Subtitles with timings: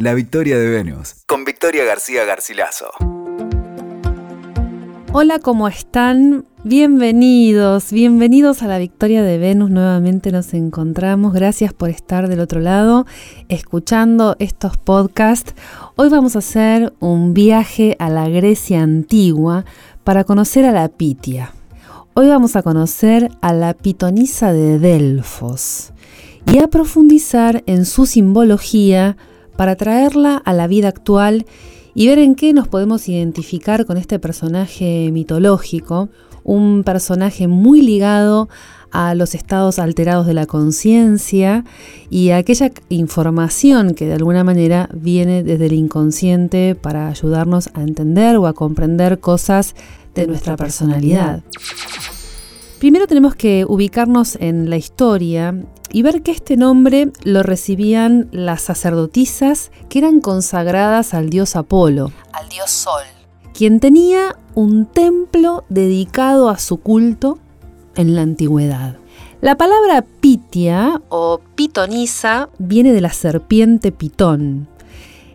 [0.00, 2.86] La Victoria de Venus, con Victoria García Garcilaso.
[5.10, 6.44] Hola, ¿cómo están?
[6.62, 9.70] Bienvenidos, bienvenidos a la Victoria de Venus.
[9.70, 11.34] Nuevamente nos encontramos.
[11.34, 13.06] Gracias por estar del otro lado,
[13.48, 15.56] escuchando estos podcasts.
[15.96, 19.64] Hoy vamos a hacer un viaje a la Grecia antigua
[20.04, 21.52] para conocer a la Pitia.
[22.14, 25.92] Hoy vamos a conocer a la pitonisa de Delfos
[26.46, 29.16] y a profundizar en su simbología
[29.58, 31.44] para traerla a la vida actual
[31.92, 36.10] y ver en qué nos podemos identificar con este personaje mitológico,
[36.44, 38.48] un personaje muy ligado
[38.92, 41.64] a los estados alterados de la conciencia
[42.08, 47.82] y a aquella información que de alguna manera viene desde el inconsciente para ayudarnos a
[47.82, 49.74] entender o a comprender cosas
[50.14, 51.42] de nuestra personalidad.
[52.78, 55.52] Primero tenemos que ubicarnos en la historia
[55.90, 62.12] y ver que este nombre lo recibían las sacerdotisas que eran consagradas al dios Apolo,
[62.32, 63.02] al dios Sol,
[63.52, 67.40] quien tenía un templo dedicado a su culto
[67.96, 68.96] en la antigüedad.
[69.40, 74.68] La palabra pitia o pitonisa viene de la serpiente pitón.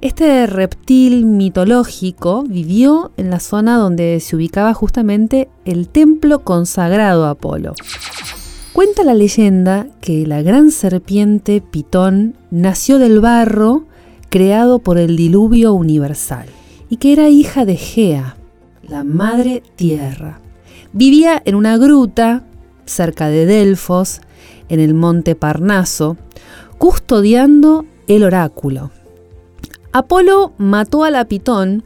[0.03, 7.29] Este reptil mitológico vivió en la zona donde se ubicaba justamente el templo consagrado a
[7.29, 7.73] Apolo.
[8.73, 13.85] Cuenta la leyenda que la gran serpiente Pitón nació del barro
[14.27, 16.47] creado por el diluvio universal
[16.89, 18.35] y que era hija de Gea,
[18.85, 20.41] la madre tierra.
[20.91, 22.43] Vivía en una gruta
[22.85, 24.19] cerca de Delfos,
[24.67, 26.17] en el monte Parnaso,
[26.77, 28.91] custodiando el oráculo.
[29.93, 31.83] Apolo mató a la Pitón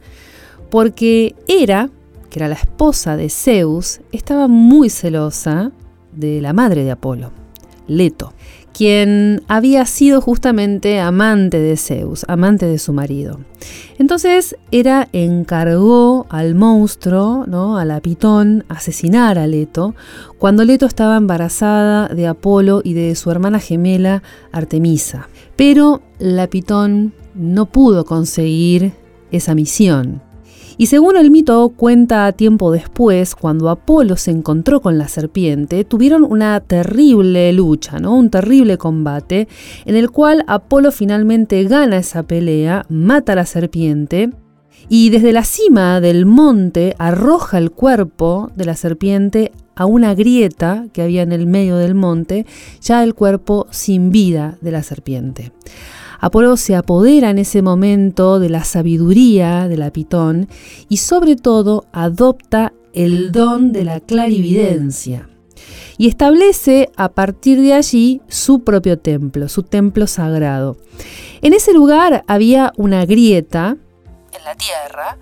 [0.69, 1.89] porque Hera,
[2.29, 5.71] que era la esposa de Zeus, estaba muy celosa
[6.13, 7.31] de la madre de Apolo,
[7.85, 8.33] Leto,
[8.73, 13.39] quien había sido justamente amante de Zeus, amante de su marido.
[13.97, 17.77] Entonces Hera encargó al monstruo, ¿no?
[17.77, 19.95] a la Pitón, asesinar a Leto,
[20.37, 25.27] cuando Leto estaba embarazada de Apolo y de su hermana gemela Artemisa.
[25.57, 28.93] Pero la Pitón no pudo conseguir
[29.31, 30.21] esa misión.
[30.79, 36.23] Y según el mito cuenta tiempo después, cuando Apolo se encontró con la serpiente, tuvieron
[36.23, 38.15] una terrible lucha, ¿no?
[38.15, 39.47] un terrible combate,
[39.85, 44.29] en el cual Apolo finalmente gana esa pelea, mata a la serpiente,
[44.87, 50.85] y desde la cima del monte arroja el cuerpo de la serpiente a una grieta
[50.93, 52.45] que había en el medio del monte,
[52.81, 55.51] ya el cuerpo sin vida de la serpiente.
[56.19, 60.47] Apolo se apodera en ese momento de la sabiduría de la Pitón
[60.89, 65.29] y sobre todo adopta el don de la clarividencia
[65.97, 70.77] y establece a partir de allí su propio templo, su templo sagrado.
[71.41, 73.77] En ese lugar había una grieta
[74.37, 75.17] en la tierra,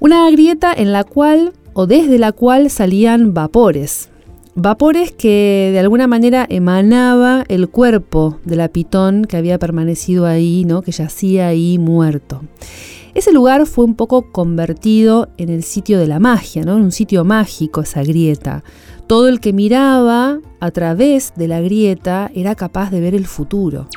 [0.00, 4.10] una grieta en la cual o desde la cual salían vapores,
[4.54, 10.64] Vapores que de alguna manera emanaba el cuerpo de la pitón que había permanecido ahí,
[10.66, 10.82] ¿no?
[10.82, 12.42] que yacía ahí muerto.
[13.14, 16.76] Ese lugar fue un poco convertido en el sitio de la magia, ¿no?
[16.76, 18.62] en un sitio mágico, esa grieta.
[19.06, 23.88] Todo el que miraba a través de la grieta era capaz de ver el futuro.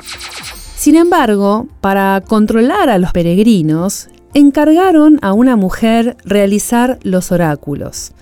[0.74, 8.12] Sin embargo, para controlar a los peregrinos, encargaron a una mujer realizar los oráculos.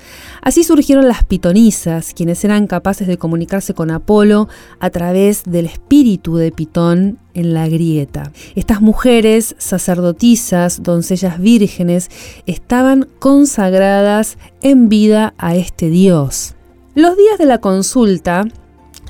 [0.43, 4.49] Así surgieron las pitonisas, quienes eran capaces de comunicarse con Apolo
[4.79, 8.31] a través del espíritu de Pitón en la grieta.
[8.55, 12.11] Estas mujeres, sacerdotisas, doncellas vírgenes,
[12.47, 16.55] estaban consagradas en vida a este dios.
[16.95, 18.45] Los días de la consulta,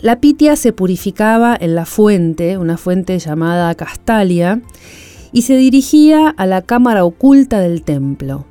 [0.01, 4.63] la Pitia se purificaba en la fuente, una fuente llamada Castalia,
[5.34, 8.47] y se dirigía a la cámara oculta del templo.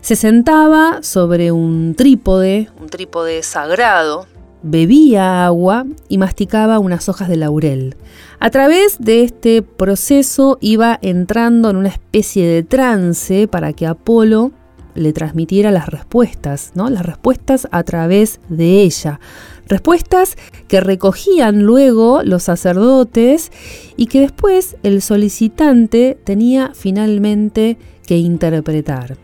[0.00, 4.26] Se sentaba sobre un trípode, un trípode sagrado,
[4.62, 7.96] bebía agua y masticaba unas hojas de laurel.
[8.40, 14.50] A través de este proceso iba entrando en una especie de trance para que Apolo
[14.96, 16.90] le transmitiera las respuestas, ¿no?
[16.90, 19.20] Las respuestas a través de ella.
[19.68, 20.36] Respuestas
[20.66, 23.52] que recogían luego los sacerdotes
[23.96, 27.76] y que después el solicitante tenía finalmente
[28.06, 29.16] que interpretar.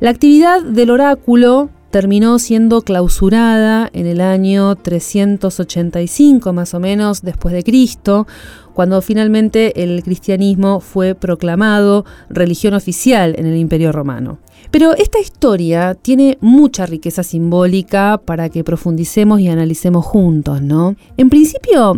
[0.00, 7.54] La actividad del oráculo terminó siendo clausurada en el año 385 más o menos después
[7.54, 8.26] de Cristo,
[8.72, 14.40] cuando finalmente el cristianismo fue proclamado religión oficial en el Imperio Romano.
[14.70, 20.96] Pero esta historia tiene mucha riqueza simbólica para que profundicemos y analicemos juntos, ¿no?
[21.16, 21.96] En principio,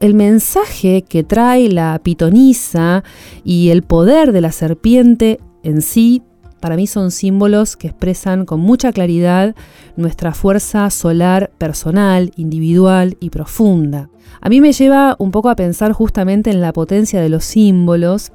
[0.00, 3.04] el mensaje que trae la pitonisa
[3.44, 6.22] y el poder de la serpiente en sí,
[6.60, 9.54] para mí son símbolos que expresan con mucha claridad
[9.96, 14.10] nuestra fuerza solar personal, individual y profunda.
[14.40, 18.32] A mí me lleva un poco a pensar justamente en la potencia de los símbolos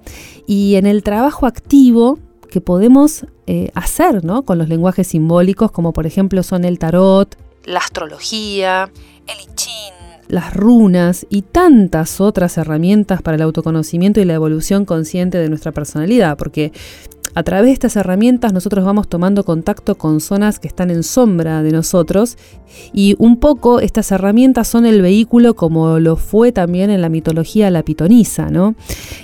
[0.48, 2.20] y en el trabajo activo
[2.50, 7.80] que podemos eh, hacer con los lenguajes simbólicos, como por ejemplo son el tarot, la
[7.80, 8.90] astrología,
[9.28, 9.54] el
[10.28, 15.72] las runas y tantas otras herramientas para el autoconocimiento y la evolución consciente de nuestra
[15.72, 16.72] personalidad, porque
[17.34, 21.64] a través de estas herramientas nosotros vamos tomando contacto con zonas que están en sombra
[21.64, 22.38] de nosotros
[22.92, 27.72] y un poco estas herramientas son el vehículo como lo fue también en la mitología
[27.72, 28.76] la pitonisa, ¿no?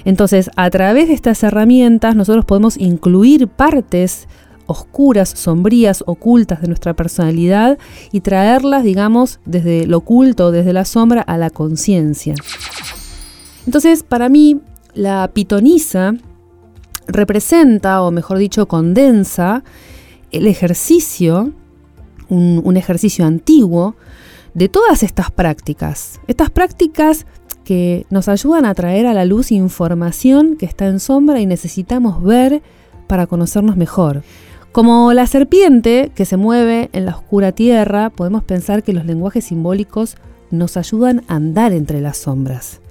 [0.06, 4.28] Entonces, a través de estas herramientas nosotros podemos incluir partes
[4.68, 7.78] oscuras, sombrías, ocultas de nuestra personalidad
[8.12, 12.36] y traerlas, digamos, desde lo oculto, desde la sombra a la conciencia.
[13.66, 14.62] Entonces, para mí,
[14.94, 16.14] la pitonisa
[17.08, 19.64] representa, o mejor dicho, condensa
[20.32, 21.54] el ejercicio,
[22.30, 23.96] un, ejercicio antiguo,
[24.54, 26.20] de todas estas prácticas.
[26.28, 27.26] Estas prácticas
[27.64, 32.24] que nos ayudan a traer a la luz información que está en sombra y necesitamos
[32.24, 32.62] ver
[33.08, 34.24] para conocernos mejor.
[34.72, 39.46] Como la serpiente que se mueve en la oscura tierra, podemos pensar que los lenguajes
[39.46, 40.18] simbólicos
[40.52, 42.82] nos ayudan a andar entre las sombras.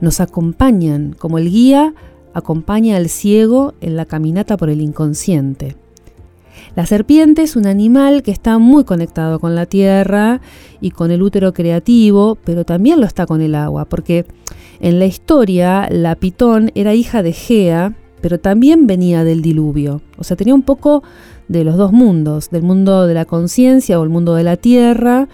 [0.00, 1.94] Nos acompañan como el guía
[2.34, 5.76] acompaña al ciego en la caminata por el inconsciente.
[6.74, 10.40] La serpiente es un animal que está muy conectado con la tierra
[10.80, 14.26] y con el útero creativo, pero también lo está con el agua, porque
[14.80, 20.00] en la historia la pitón era hija de Gea, pero también venía del diluvio.
[20.16, 21.02] O sea, tenía un poco
[21.48, 25.28] de los dos mundos, del mundo de la conciencia o el mundo de la tierra,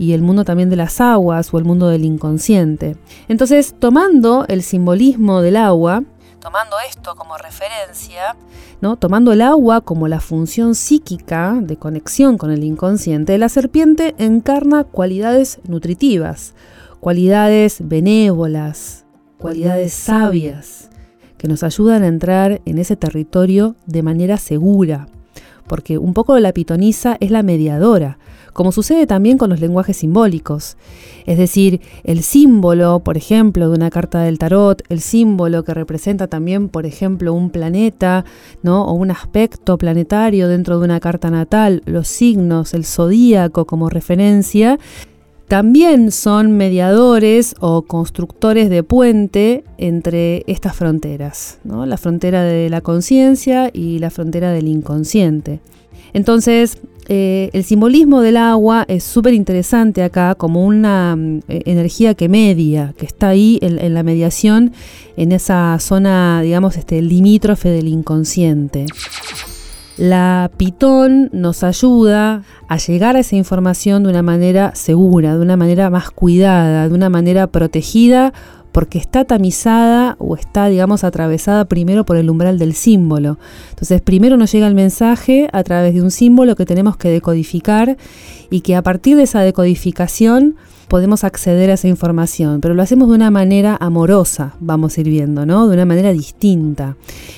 [0.00, 2.96] y el mundo también de las aguas o el mundo del inconsciente.
[3.28, 6.04] Entonces, tomando el simbolismo del agua,
[6.40, 8.34] tomando esto como referencia,
[8.80, 8.96] ¿no?
[8.96, 14.84] tomando el agua como la función psíquica de conexión con el inconsciente, la serpiente encarna
[14.84, 16.54] cualidades nutritivas,
[16.98, 19.04] cualidades benévolas,
[19.36, 20.88] cualidades sabias,
[21.40, 25.08] que nos ayudan a entrar en ese territorio de manera segura,
[25.66, 28.18] porque un poco la pitonisa es la mediadora,
[28.52, 30.76] como sucede también con los lenguajes simbólicos.
[31.24, 36.26] Es decir, el símbolo, por ejemplo, de una carta del tarot, el símbolo que representa
[36.26, 38.26] también, por ejemplo, un planeta,
[38.62, 38.84] ¿no?
[38.84, 44.78] o un aspecto planetario dentro de una carta natal, los signos, el zodíaco como referencia,
[45.50, 51.86] también son mediadores o constructores de puente entre estas fronteras, ¿no?
[51.86, 55.58] la frontera de la conciencia y la frontera del inconsciente.
[56.12, 62.14] Entonces, eh, el simbolismo del agua es súper interesante acá como una mm, e, energía
[62.14, 64.72] que media, que está ahí en, la mediación,
[65.16, 68.86] en esa zona, digamos, este, limítrofe del inconsciente.
[70.00, 75.58] La pitón nos ayuda a llegar a esa información de una manera segura, de una
[75.58, 78.32] manera más cuidada, de una manera protegida
[78.72, 83.38] porque está tamizada o está, digamos, atravesada primero por el umbral del símbolo.
[83.68, 87.98] Entonces, primero nos llega el mensaje a través de un símbolo que tenemos que decodificar
[88.48, 90.56] y que a partir de esa decodificación
[90.90, 95.08] podemos acceder a esa información, pero lo hacemos de una manera amorosa, vamos a ir
[95.08, 95.68] viendo, ¿no?
[95.68, 96.96] De una manera distinta.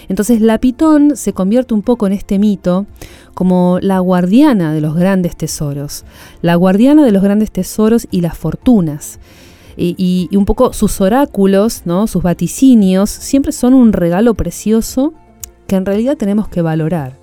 [0.08, 2.87] Entonces, la pitón se convierte un poco en este mito
[3.35, 6.04] como la guardiana de los grandes tesoros,
[6.40, 9.21] la guardiana de los grandes tesoros y las fortunas
[9.76, 12.06] y, un poco sus oráculos, ¿no?
[12.06, 15.12] sus vaticinios, siempre son un regalo precioso
[15.66, 17.18] que en realidad tenemos que valorar.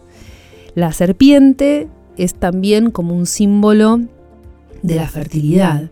[0.75, 4.01] La serpiente es también como un símbolo
[4.83, 5.89] de la fertilidad.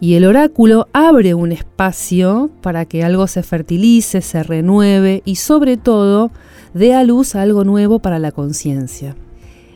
[0.00, 5.76] Y el oráculo abre un espacio para que algo se fertilice, se renueve y sobre
[5.76, 6.30] todo
[6.72, 9.14] dé a luz algo nuevo para la conciencia.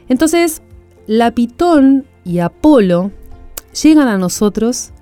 [0.08, 0.62] Entonces,
[1.06, 3.10] la Pitón y Apolo
[3.82, 4.92] llegan a nosotros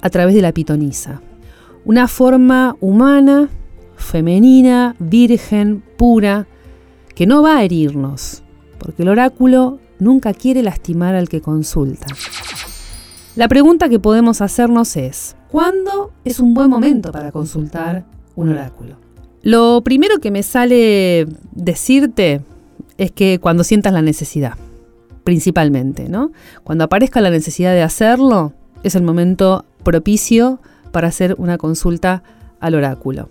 [0.00, 1.20] a través de la pitonisa.
[1.84, 3.48] Una forma humana,
[3.96, 6.46] femenina, virgen, pura,
[7.14, 8.42] que no va a herirnos,
[8.78, 12.06] porque el oráculo nunca quiere lastimar al que consulta.
[13.36, 18.96] La pregunta que podemos hacernos es, ¿cuándo es un buen momento para consultar un oráculo?
[19.42, 22.42] Lo primero que me sale decirte
[22.98, 24.54] es que cuando sientas la necesidad,
[25.22, 26.32] principalmente, ¿no?
[26.64, 30.60] Cuando aparezca la necesidad de hacerlo, es el momento propicio
[30.90, 32.24] para hacer una consulta
[32.58, 33.30] al oráculo.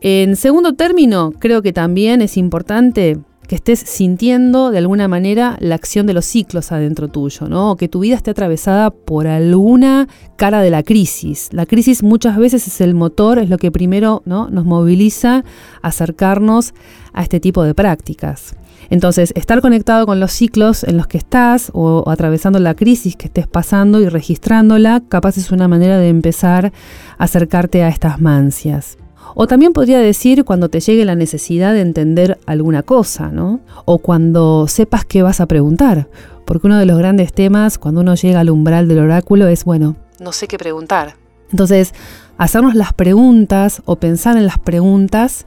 [0.00, 3.18] En segundo término, creo que también es importante
[3.50, 7.72] que estés sintiendo de alguna manera la acción de los ciclos adentro tuyo, ¿no?
[7.72, 11.48] O que tu vida esté atravesada por alguna cara de la crisis.
[11.50, 14.48] La crisis muchas veces es el motor, es lo que primero ¿no?
[14.50, 15.42] nos moviliza
[15.82, 16.74] a acercarnos
[17.12, 18.54] a este tipo de prácticas.
[18.88, 23.16] Entonces, estar conectado con los ciclos en los que estás o, o, atravesando la crisis
[23.16, 26.72] que estés pasando y registrándola, capaz es una manera de empezar
[27.18, 28.99] a acercarte a estas mancias.
[29.34, 33.60] O también podría decir cuando te llegue la necesidad de entender alguna cosa, ¿no?
[33.84, 36.08] O cuando sepas qué vas a preguntar.
[36.44, 39.96] Porque uno de los grandes temas cuando uno llega al umbral del oráculo es, bueno,
[40.18, 41.14] no sé qué preguntar.
[41.50, 41.94] Entonces,
[42.38, 45.46] hacernos las preguntas o pensar en las preguntas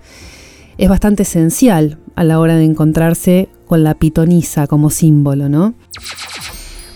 [0.77, 5.73] es bastante esencial a la hora de encontrarse con la pitonisa como símbolo, ¿no?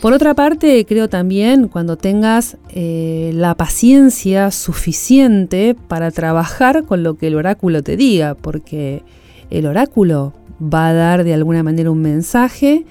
[0.01, 7.15] Por otra parte, creo también cuando tengas eh, la paciencia suficiente para trabajar con lo
[7.15, 9.01] que el oráculo te diga, porque
[9.49, 12.85] el oráculo va a dar de alguna manera un mensaje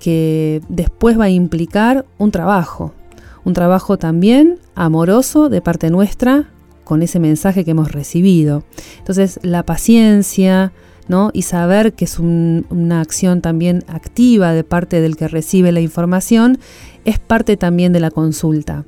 [0.00, 2.94] que después va a implicar un trabajo,
[3.44, 6.48] un trabajo también amoroso de parte nuestra
[6.84, 8.64] con ese mensaje que hemos recibido.
[8.98, 10.72] Entonces, la paciencia,
[11.32, 16.58] y saber que es una acción también activa de parte del que recibe la información
[17.04, 18.84] es parte también de la consulta.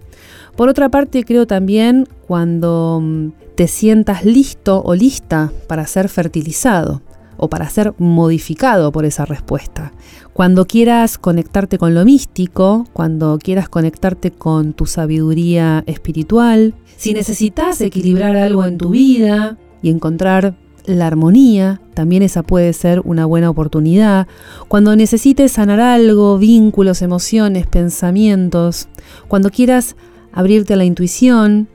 [0.57, 7.00] Por otra parte, creo también cuando mm, te sientas listo o lista para ser fertilizado
[7.39, 9.93] o para ser modificado por esa respuesta.
[10.35, 17.81] Cuando quieras conectarte con lo místico, cuando quieras conectarte con tu sabiduría espiritual, si necesitas
[17.81, 20.55] equilibrar algo en tu vida y encontrar
[20.99, 24.26] la armonía, también esa puede ser una buena oportunidad.
[24.68, 28.88] Cuando necesites sanar algo, vínculos, emociones, pensamientos,
[29.28, 29.97] cuando quieras
[30.32, 31.68] abrirte a la intuición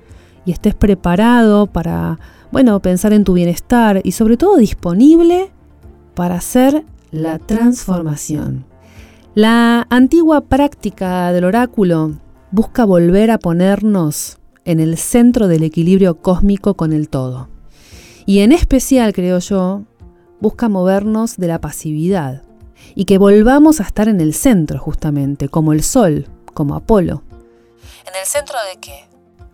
[0.46, 2.20] y estés preparado para,
[2.52, 5.52] bueno, pensar en tu bienestar y sobre todo disponible
[6.14, 8.66] para hacer la transformación.
[9.34, 12.14] La antigua práctica del oráculo
[12.52, 17.50] busca volver a ponernos en el centro del equilibrio cósmico con el todo.
[18.26, 19.84] Y en especial, creo yo,
[20.40, 22.44] busca movernos de la pasividad
[22.96, 27.24] y que volvamos a estar en el centro justamente, como el Sol, como Apolo.
[28.08, 28.94] ¿En el centro de qué?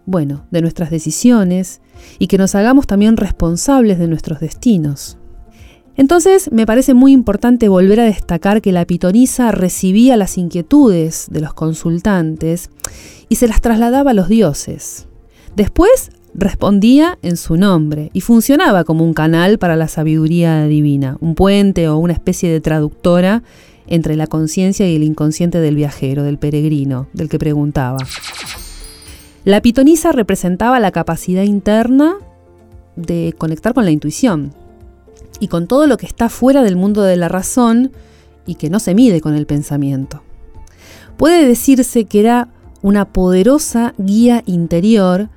[0.06, 1.82] Bueno, de nuestras decisiones
[2.20, 5.18] y que nos hagamos también responsables de nuestros destinos.
[5.98, 11.42] Entonces me parece muy importante volver a destacar que la pitonisa recibía las inquietudes de
[11.42, 12.70] los consultantes
[13.30, 15.08] y se las trasladaba a los dioses.
[15.56, 21.36] Después respondía en su nombre y funcionaba como un canal para la sabiduría divina, un
[21.36, 23.44] puente o una especie de traductora
[23.88, 27.98] entre la conciencia y el inconsciente del viajero, del peregrino, del que preguntaba.
[29.44, 32.16] La pitonisa representaba la capacidad interna
[32.96, 34.54] de conectar con la intuición
[35.40, 37.92] y con todo lo que está fuera del mundo de la razón
[38.46, 40.22] y que no se mide con el pensamiento.
[41.18, 42.50] Puede decirse que era
[42.82, 45.30] una poderosa guía interior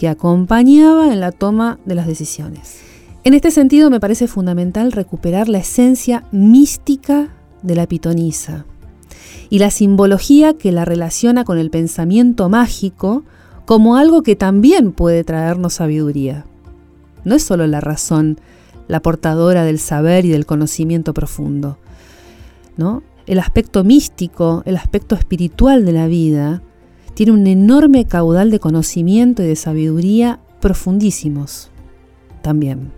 [0.00, 2.80] que acompañaba en la toma de las decisiones.
[3.22, 7.28] En este sentido me parece fundamental recuperar la esencia mística
[7.60, 8.64] de la pitonisa
[9.50, 13.24] y la simbología que la relaciona con el pensamiento mágico
[13.66, 16.46] como algo que también puede traernos sabiduría.
[17.24, 18.38] No es solo la razón
[18.88, 21.76] la portadora del saber y del conocimiento profundo.
[22.78, 23.02] ¿no?
[23.26, 26.62] El aspecto místico, el aspecto espiritual de la vida,
[27.14, 31.70] tiene un enorme caudal de conocimiento y de sabiduría profundísimos
[32.42, 32.92] también.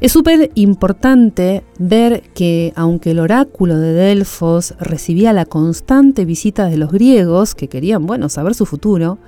[0.00, 6.76] Es súper importante ver que aunque el oráculo de Delfos recibía la constante visita de
[6.76, 9.18] los griegos, que querían, bueno, saber su futuro,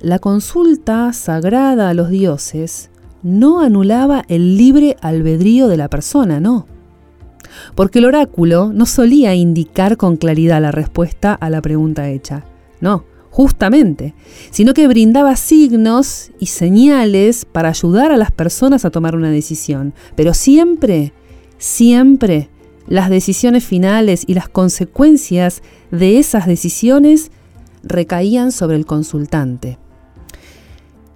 [0.00, 2.90] la consulta sagrada a los dioses
[3.22, 6.66] no anulaba el libre albedrío de la persona, no.
[7.76, 12.44] Porque el oráculo no solía indicar con claridad la respuesta a la pregunta hecha,
[12.80, 14.14] no justamente,
[14.50, 19.94] sino que brindaba signos y señales para ayudar a las personas a tomar una decisión.
[20.14, 21.14] Pero siempre,
[21.56, 22.50] siempre,
[22.86, 27.30] las decisiones finales y las consecuencias de esas decisiones
[27.82, 29.78] recaían sobre el consultante.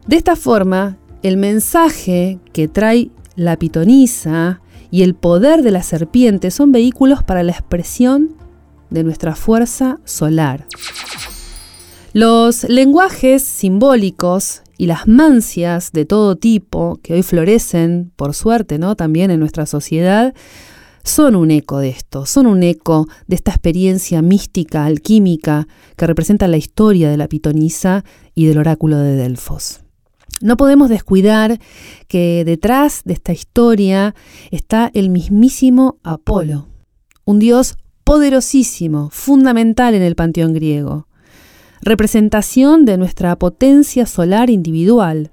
[0.06, 6.50] De esta forma, el mensaje que trae la pitonisa y el poder de la serpiente
[6.50, 8.37] son vehículos para la expresión
[8.88, 10.64] de nuestra fuerza solar.
[12.18, 18.96] Los lenguajes simbólicos y las mancias de todo tipo que hoy florecen, por suerte, ¿no?
[18.96, 20.32] También en nuestra sociedad,
[21.04, 26.49] son un eco de esto, son un eco de esta experiencia mística, alquímica, que representa
[26.49, 28.02] la historia de la pitonisa
[28.35, 29.80] y del oráculo de Delfos.
[30.40, 31.58] No podemos descuidar
[32.08, 34.14] que detrás de esta historia
[34.50, 36.66] está el mismísimo Apolo,
[37.26, 41.08] un dios poderosísimo, fundamental en el panteón griego,
[41.80, 45.30] representación de nuestra potencia solar individual,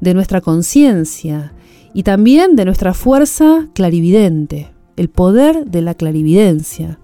[0.00, 1.52] de nuestra conciencia
[1.94, 6.98] y también de nuestra fuerza clarividente, el poder de la clarividencia.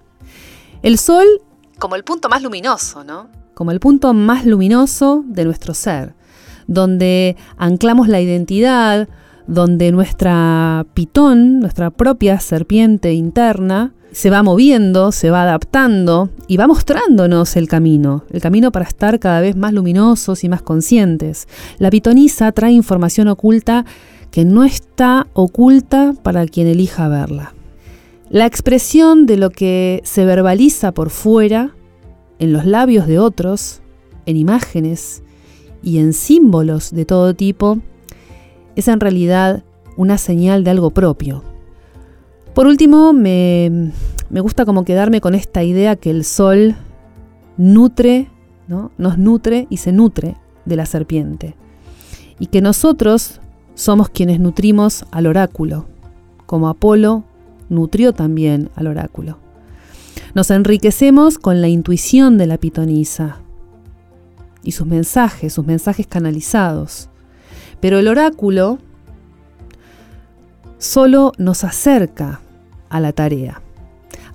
[0.81, 1.25] El sol
[1.79, 3.29] como el punto más luminoso, ¿no?
[3.53, 6.15] Como el punto más luminoso de nuestro ser
[6.67, 9.09] donde anclamos la identidad,
[9.47, 16.67] donde nuestra pitón, nuestra propia serpiente interna, se va moviendo, se va adaptando y va
[16.67, 21.47] mostrándonos el camino, el camino para estar cada vez más luminosos y más conscientes.
[21.79, 23.85] La pitonisa trae información oculta
[24.31, 27.53] que no está oculta para quien elija verla.
[28.29, 31.75] La expresión de lo que se verbaliza por fuera,
[32.39, 33.81] en los labios de otros,
[34.25, 35.23] en imágenes,
[35.83, 37.79] y en símbolos de todo tipo,
[38.75, 39.63] es en realidad
[39.97, 41.52] una señal de algo propio.
[42.53, 43.91] Por último, me,
[44.29, 46.75] gusta como quedarme con esta idea que el sol
[47.57, 48.29] nutre,
[48.67, 48.91] ¿no?
[48.97, 51.55] nos nutre y se nutre de la serpiente.
[52.39, 53.41] Y que nosotros
[53.73, 55.87] somos quienes nutrimos al oráculo,
[56.45, 57.23] como Apolo
[57.69, 59.39] nutrió también al oráculo.
[60.35, 63.39] Nos enriquecemos con la intuición de la pitonisa,
[64.63, 67.09] y sus mensajes, sus mensajes canalizados.
[67.79, 68.79] Pero el oráculo
[70.77, 72.39] solo nos acerca
[72.93, 73.61] a la tarea.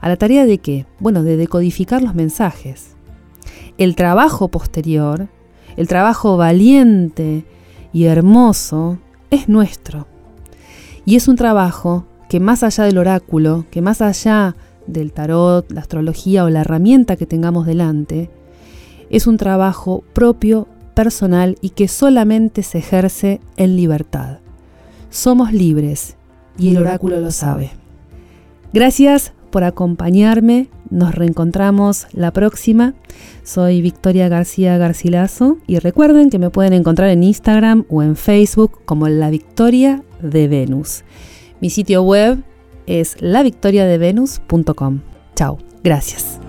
[0.01, 0.85] ¿A la tarea de qué?
[0.99, 2.97] Bueno, de decodificar los mensajes.
[3.79, 5.29] El trabajo posterior,
[5.77, 7.45] el trabajo valiente
[7.93, 8.99] y hermoso,
[9.31, 10.09] es nuestro.
[11.05, 14.57] Y es un trabajo que más allá del oráculo, que más allá
[14.89, 18.29] del tarot, la astrología o la herramienta que tengamos delante,
[19.09, 24.41] es un trabajo propio, personal y que solamente se ejerce en libertad.
[25.11, 26.17] Somos libres
[26.59, 27.71] y el oráculo lo sabe.
[28.73, 30.69] Gracias por acompañarme.
[30.91, 32.95] Nos reencontramos la próxima.
[33.43, 38.81] Soy Victoria García Garcilaso y recuerden que me pueden encontrar en Instagram o en Facebook
[38.85, 41.05] como La Victoria de Venus.
[41.61, 42.43] Mi sitio web
[42.87, 45.01] es lavictoriadevenus.com.
[45.35, 46.41] Chao, gracias.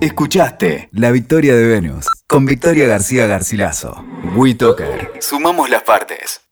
[0.00, 4.04] Escuchaste La Victoria de Venus con Victoria García Garcilaso.
[4.36, 5.12] WeToker.
[5.20, 6.43] Sumamos las partes.